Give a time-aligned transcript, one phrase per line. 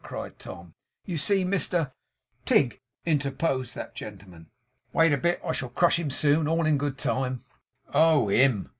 [0.03, 0.73] cried Tom.
[1.05, 1.91] 'You see Mr'
[2.45, 4.47] 'Tigg,' interposed that gentleman.
[4.93, 5.39] 'Wait a bit.
[5.45, 6.47] I shall crush him soon.
[6.47, 7.41] All in good time!'
[7.93, 8.67] 'Oh HIM!